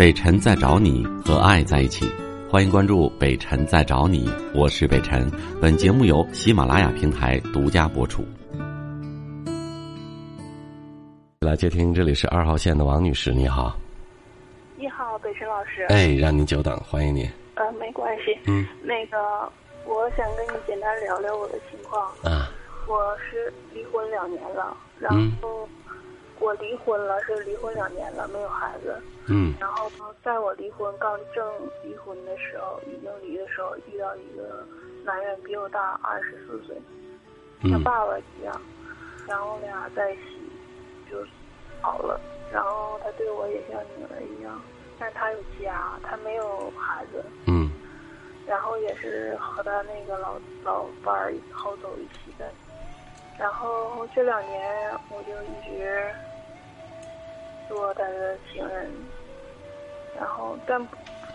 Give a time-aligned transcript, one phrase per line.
[0.00, 2.10] 北辰在找你和爱在一起，
[2.50, 5.30] 欢迎关注北辰在找你，我是北辰。
[5.60, 8.24] 本节目由喜马拉雅平台独家播出。
[11.40, 13.76] 来接听，这里是二号线的王女士，你好。
[14.78, 15.82] 你好，北辰老师。
[15.90, 17.30] 哎，让您久等，欢迎你。
[17.56, 18.34] 呃，没关系。
[18.46, 18.66] 嗯。
[18.82, 19.18] 那个，
[19.84, 22.02] 我想跟你简单聊聊我的情况。
[22.22, 22.48] 啊。
[22.88, 25.12] 我是离婚两年了，然
[25.42, 25.68] 后
[26.40, 29.00] 我离婚了，是离婚两年了，没有孩子。
[29.28, 29.54] 嗯。
[29.60, 29.90] 然后
[30.24, 31.46] 在我离婚刚正
[31.84, 34.66] 离婚的时候，已经离的时候，遇到一个
[35.04, 36.76] 男人比我大二十四岁，
[37.70, 38.60] 像爸爸一样，
[39.28, 40.50] 然后俩在一起
[41.10, 41.18] 就
[41.82, 42.18] 好了。
[42.50, 44.60] 然后他对我也像女儿一样，
[44.98, 47.22] 但是他有家，他没有孩子。
[47.46, 47.70] 嗯。
[48.46, 52.50] 然后也是和他那个老老伴儿好走一起的。
[53.38, 56.12] 然后这两年我就一直
[57.70, 58.90] 做他的情人，
[60.18, 60.78] 然后但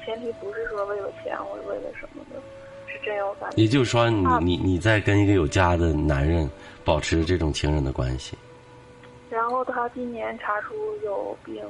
[0.05, 2.39] 前提不是说为了钱或者为了什么的，
[2.85, 3.49] 是真有感。
[3.55, 6.47] 也就是说，你你你在跟一个有家的男人
[6.83, 8.37] 保持这种情人的关系。
[9.29, 11.63] 然后他今年查出有病，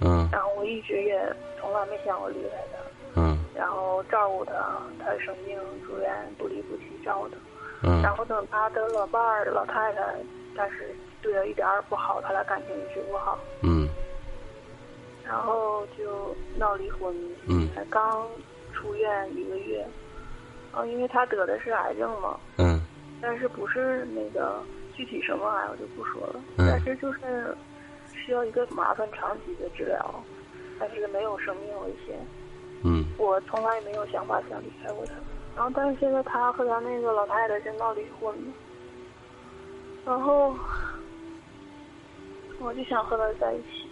[0.00, 1.18] 嗯，然后我一直也
[1.58, 4.52] 从来没想过离开他，嗯，然后照顾他，
[4.98, 7.36] 他生病住院不离不弃照顾他。
[7.86, 10.02] 嗯然后等他的老伴儿、老太太，
[10.56, 13.38] 但是对他一点儿不好，他俩感情一直不好。
[13.62, 13.88] 嗯。
[15.24, 17.16] 然后就闹离婚。
[17.48, 17.66] 嗯。
[17.74, 18.28] 才刚
[18.74, 19.86] 出院一个月，
[20.70, 22.38] 啊，因为他得的是癌症嘛。
[22.58, 22.78] 嗯。
[23.22, 24.62] 但是不是那个
[24.94, 26.34] 具体什么癌我就不说了。
[26.58, 26.68] 嗯。
[26.68, 27.56] 但是就是
[28.12, 30.22] 需要一个麻烦长期的治疗，
[30.78, 32.18] 但是没有生命危险。
[32.82, 33.06] 嗯。
[33.16, 35.12] 我从来没有想法想离开过他。
[35.56, 38.52] 然后，但是现在他和他那个老太太是闹离婚了。
[40.04, 40.54] 然后，
[42.64, 43.86] 我就想和他在一起，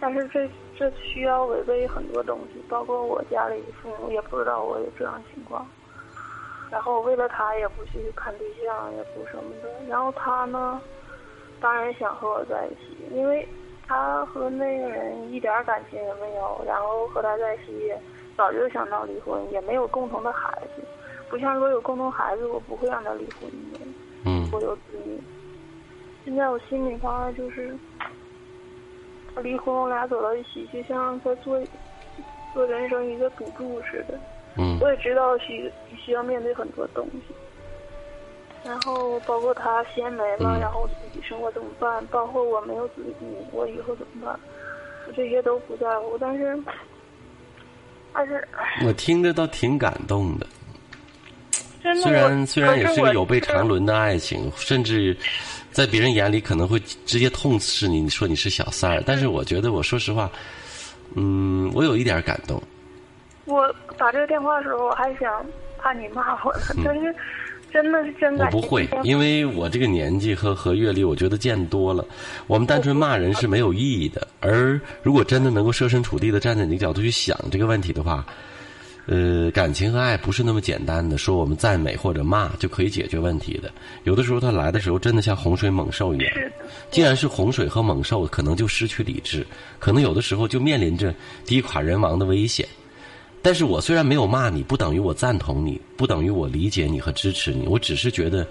[0.00, 5.66] 但是这这需要违背很多东西，包括我家里父母也不知道我有这样情况。
[6.70, 9.68] 然后为了他也不去看对象，也不什么的。
[9.88, 10.80] 然后他呢，
[11.60, 13.46] 当然想和我在一起，因为
[13.86, 18.00] 他和那个人一点感情也没有，然后和他在一起也
[18.36, 20.82] 早就想到离婚，也没有共同的孩子。
[21.28, 23.80] 不像说有共同孩子，我不会让他离婚的。
[24.24, 24.48] 嗯。
[24.52, 25.20] 我有子女。
[26.24, 27.76] 现在我心里话就是，
[29.42, 31.60] 离婚我俩走到一起，就像在做
[32.54, 34.18] 做人生一个赌注似的。
[34.56, 34.78] 嗯。
[34.80, 35.70] 我也知道需
[36.04, 37.34] 需要面对很多东西，
[38.64, 42.06] 然后包括他先没了，然后我自己生活怎么办？
[42.06, 44.40] 包括我没有子女，我以后怎么办？
[45.06, 46.58] 我这些都不在乎，但是，
[48.12, 48.46] 但是。
[48.84, 50.46] 我听着倒挺感动的。
[52.02, 55.16] 虽然虽然也是个有悖常伦的爱情，甚至
[55.76, 59.02] 在别人眼里可能会直接痛斥你，你说你是小三儿。
[59.04, 60.30] 但是我觉得，我说实话，
[61.14, 62.58] 嗯，我有一点感动。
[63.44, 65.44] 我打这个电话的时候，我还想
[65.76, 67.14] 怕你骂我呢，但是
[67.70, 68.46] 真的是真的。
[68.46, 72.02] 我不会，因为我这个年纪和和阅历，我觉得见多了。
[72.46, 74.26] 我们单纯骂人是没有意义的。
[74.40, 78.24] 而如果真的能够设身处地的站在你的角度去想这个问题的话。
[79.06, 83.70] 呃，感情和爱不是那么简单的，说我们赞美或者骂就可以解决问题的。
[84.02, 86.28] 有的时候他来的时候，真的像洪水猛兽一样。
[86.90, 89.46] 既然是洪水和猛兽，可能就失去理智，
[89.78, 91.14] 可能有的时候就面临着
[91.44, 92.66] 低垮人亡的危险。
[93.40, 97.64] 但是我虽然没有骂你，不等于我赞同你，不等于我理解你和支持你。
[97.68, 98.44] 我只是觉得，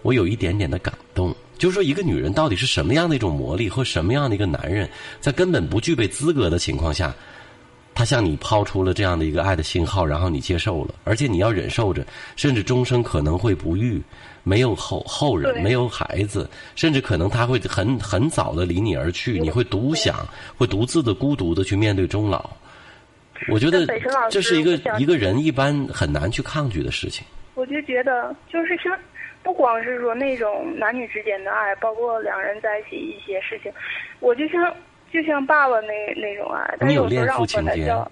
[0.00, 1.36] 我有一点点的感动。
[1.58, 4.88] 就是说，一个女人到底是什么样的一种魔力，或什么样的一个男人，
[5.20, 7.14] 在根本不具备资格的情况下。
[7.96, 12.04] 他向你抛出了这样的一个爱的信号，然后你接受了，而且你要忍受着，
[12.36, 14.02] 甚至终生可能会不育，
[14.42, 20.14] 没有后后人，没有孩子，甚至可能他会很很早的离你而去，你会独享，
[20.58, 22.50] 会独自的孤独的去面对终老。
[23.48, 23.86] 我觉得
[24.28, 27.26] 这是一个一个人一般很难去抗拒的事情。
[27.54, 28.94] 我就觉得，就是像
[29.42, 33.72] 不光是说那种男女之间的爱，包括两人在一起一些事情，
[34.20, 34.70] 我就像。
[35.16, 38.10] 就像爸爸那那种啊，但有时候让我管他叫。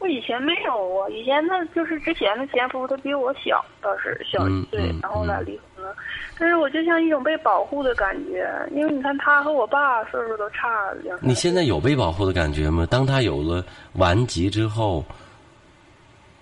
[0.00, 5.94] 我以前没有啊，以前那就是之前的前夫，他比我小，倒是小一岁，然后呢离婚了。
[6.36, 11.16] 但是我就像一种被保护的感觉，因为你看他和我爸岁数都差两。
[11.22, 12.84] 你现在有被保护的感觉吗？
[12.90, 15.04] 当他有了顽疾之后，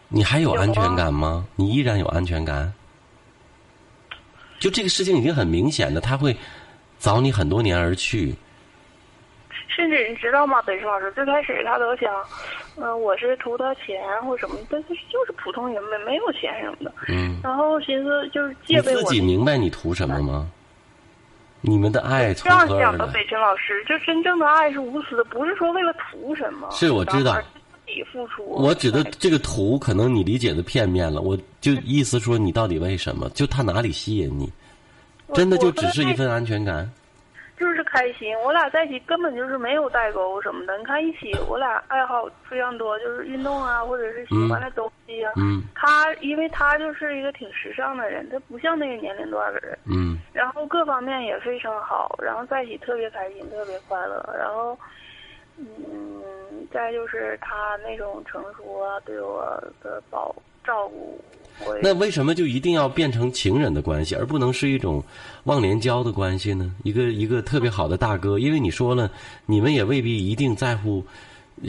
[0.09, 1.47] 你还有安全感吗？
[1.55, 2.73] 你依然有安全感？
[4.59, 6.35] 就这个事情已经很明显的，他会
[6.97, 8.35] 早你很多年而去。
[9.75, 11.11] 甚至你知道吗，北辰老师？
[11.13, 12.13] 最开始他都想，
[12.77, 16.93] 嗯，我是图他钱或什么，但是就是普通人，没没有钱什么的。
[17.09, 17.41] 嗯。
[17.43, 18.93] 然后寻思就是借呗。
[18.93, 20.51] 你自己明白你图什么吗？
[21.65, 26.69] 你们的爱这样从何而想的，北辰老师，就真正的爱是无私的，不是说为了图什么。
[26.73, 27.41] 是我知道
[27.87, 28.45] 自己付出。
[28.45, 31.21] 我指的这个图，可能你理解的片面了。
[31.21, 33.31] 我就意思说，你到底为什么？
[33.31, 34.53] 就他哪里吸引你？
[35.35, 36.91] 真的就只是一份安全感？
[37.93, 38.37] 就是开心。
[38.41, 40.77] 我俩在一起根本就是没有代沟什么的。
[40.79, 45.33] 你看一起，我俩爱好非常多，就是运动啊，或者是喜欢的东西啊。
[45.37, 54.79] 嗯他因为他就是一个挺时尚的人，他不像那个年龄段的人，嗯然后各方面也非常好，然后在一起特别开心，特别快乐，然后。
[55.59, 59.45] 嗯，再就是他那种成熟啊，对我
[59.83, 61.21] 的保照顾，
[61.65, 65.03] 我那为什么就一定要变成情人的关系，而不能是一种
[65.45, 66.75] 忘年交的关系呢？
[66.83, 69.11] 一个一个特别好的大哥，因为你说了，
[69.47, 71.05] 你们也未必一定在乎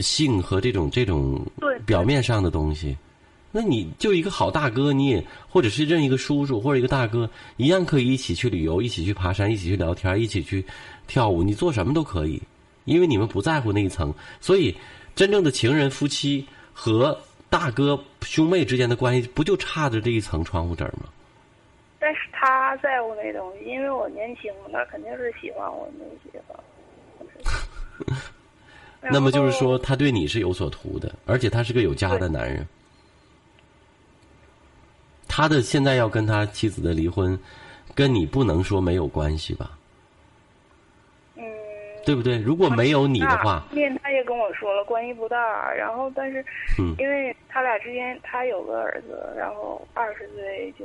[0.00, 2.96] 性和这种这种对表面上的东西。
[3.56, 10.64] 那你就一个好大哥，你也或者是认一个叔叔或者一个大哥，一样可以一起去旅游，一起去爬山，一起去聊天，一起去
[11.06, 12.42] 跳舞，你做什么都可以，
[12.84, 14.12] 因为你们不在乎那一层。
[14.40, 14.74] 所以，
[15.14, 17.16] 真正的情人、夫妻和
[17.54, 21.04] 大哥兄妹之间的关系，不就差着这一层窗户纸吗？
[22.00, 26.58] 但是他在乎那东西，因为我年轻，他肯定是喜欢我那些吧。
[29.08, 32.66] 那么就是说，他对你是有所图的，而且他是个有家的男人。
[35.28, 37.38] 他的现在要跟他妻子的离婚，
[37.94, 39.78] 跟你不能说没有关系吧？
[42.04, 42.38] 嗯，对不对？
[42.38, 45.72] 如果没有你的话，面他也跟我说了，关系不大。
[45.72, 46.44] 然后，但是
[46.78, 50.84] 嗯因为他俩之间，他有个儿子，然后二十岁就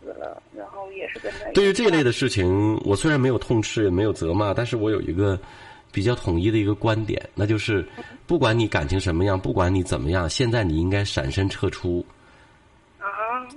[0.00, 5.38] 死了，然后也是跟他对于这类的事情，我虽然没有痛斥，也没有责骂，但是我有一个
[5.92, 7.86] 比较统一的一个观点，那就是，
[8.26, 12.04] 不管你感情什么样，不管你怎么样，现在你应该闪身撤出，
[12.98, 13.06] 啊，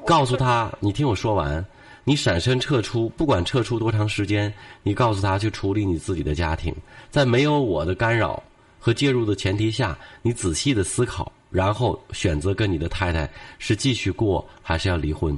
[0.06, 1.66] 告诉他，你听我说完，
[2.08, 4.54] 你闪身撤出，不管撤出多长时间，
[4.84, 6.74] 你告诉他去处理你自己的家庭，
[7.10, 8.42] 在没有我的干扰
[8.80, 15.36] 和介入的前提下，你仔细的思考，然后选择跟你的太太是继续过还是要离婚，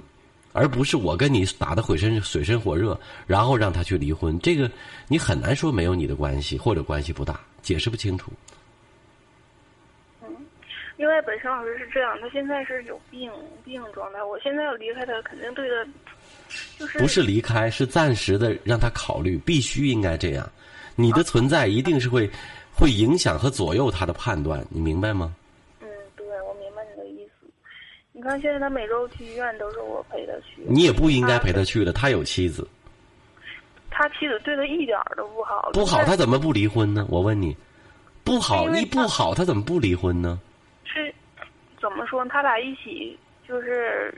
[0.52, 4.70] 而不是我跟你打得水深水深火热，然后让他去离婚，这个
[5.08, 8.30] 你很难说没有你的关系或者关系不大，解释不清楚。
[10.22, 10.28] 嗯
[10.98, 13.32] 因为本身老师是这样，他现在是有病
[13.64, 15.88] 病状态，我现在要离开他，肯定对他
[16.80, 20.50] 就是不是离开，是暂时的让他考虑，必须应该这样。
[20.96, 22.30] 你的存在一定是会
[22.74, 25.36] 会影响和左右他的判断，你明白吗？
[25.82, 27.48] 嗯，对，我明白你的意思。
[28.12, 32.68] 你看现在他每周去医院都是我陪他去，你也不应该陪他去的，他有妻子，
[33.92, 37.06] 他妻子对他一点都不好，不好他怎么不离婚呢？
[37.10, 37.56] 我问你，
[38.24, 40.40] 不好因为一不好他怎么不离婚呢？
[40.84, 41.14] 是
[41.80, 42.26] 怎么说？
[42.26, 44.12] 他俩一起就是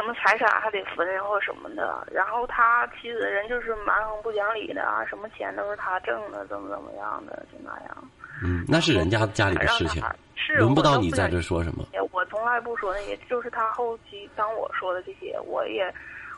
[0.00, 8.10] 什么财产还得分然后什么的，然后他妻子人就是蛮横不讲理的啊，什么钱都是他挣的，怎么怎么样的，就那样。
[8.42, 10.02] 嗯，那是人家家里的事情
[10.34, 11.84] 是轮不到你在这说什么。
[12.12, 15.92] 我从来不说那些，就是他后期当我说的这些，我也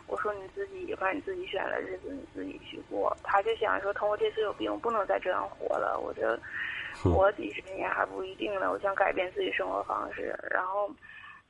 [0.09, 3.17] 我说你自己，反正你自己选了日子，你自己去过。
[3.23, 6.01] 他就想说，通过这次有病，不能再这样活了。
[6.01, 6.37] 我这
[7.01, 8.73] 活几十年还不一定呢。
[8.73, 10.91] 我想改变自己生活方式，然后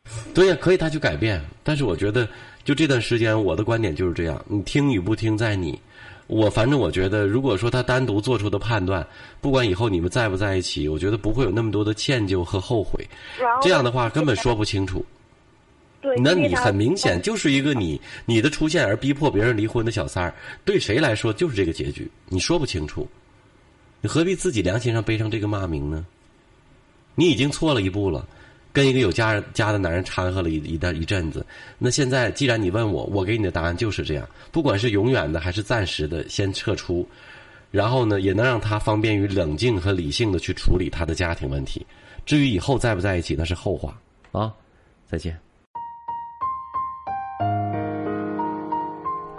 [0.35, 2.29] 对呀，可以他去改变，但是我觉得
[2.65, 5.79] 就这段时间，我的观点就是这样，你听与不听在你。
[6.29, 9.07] 我反正我觉得，如果说他单独做出的判断，
[9.41, 13.07] 不管以后你们在不在一起，我觉得不会有那么多的歉疚和后悔。
[13.61, 15.05] 这样的话根本说不清楚。
[16.01, 23.07] 对，那你很明显就是一个你你的出现而逼迫别人离婚的小三儿，对谁来说就是这个结局，你说不清楚，
[24.01, 26.05] 你何必自己良心上背上这个骂名呢？
[27.15, 28.27] 你已经错了一步了，
[28.73, 31.45] 跟一个有家人家的男人掺和了一一段一阵子，
[31.79, 37.07] 那现在既然你问我，我给你的答案就是这样，不管是永远的还是暂时的，先撤出，
[37.71, 41.87] 然后呢，也能让他方便于冷静和理性的去处理他的家庭问题。
[42.25, 43.95] 至于以后在不在一起，那是后话
[44.31, 44.53] 啊。
[45.07, 45.37] 再见。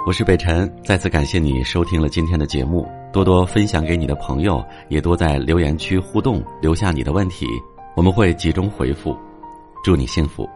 [0.06, 7.48] 我是北辰，再次感谢你收听了今天的节目，多多分享给你的朋友，也多在留言区互动，留下你的问题，
[7.96, 9.18] 我们会集中回复。
[9.84, 10.50] 祝你幸福。